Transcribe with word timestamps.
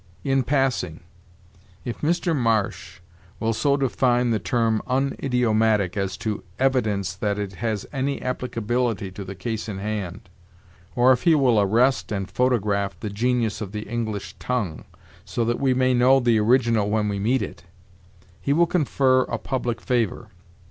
In 0.23 0.41
passing, 0.41 1.01
if 1.85 2.01
Mr. 2.01 2.35
Marsh 2.35 3.01
will 3.39 3.53
so 3.53 3.77
define 3.77 4.31
the 4.31 4.39
term 4.39 4.81
unidiomatic 4.87 5.95
as 5.95 6.17
to 6.17 6.43
evince 6.59 7.13
that 7.13 7.37
it 7.37 7.53
has 7.61 7.85
any 7.93 8.19
applicability 8.19 9.11
to 9.11 9.23
the 9.23 9.35
case 9.35 9.69
in 9.69 9.77
hand, 9.77 10.27
or 10.95 11.11
if 11.11 11.21
he 11.21 11.35
will 11.35 11.61
arrest 11.61 12.11
and 12.11 12.31
photograph 12.31 12.99
'the 12.99 13.11
genius 13.11 13.61
of 13.61 13.73
the 13.73 13.83
English 13.87 14.33
tongue,' 14.39 14.85
so 15.23 15.45
that 15.45 15.59
we 15.59 15.71
may 15.75 15.93
know 15.93 16.19
the 16.19 16.39
original 16.39 16.89
when 16.89 17.07
we 17.07 17.19
meet 17.19 17.41
with 17.41 17.49
it, 17.51 17.63
he 18.41 18.53
will 18.53 18.65
confer 18.65 19.25
a 19.25 19.37
public 19.37 19.79
favor. 19.79 20.29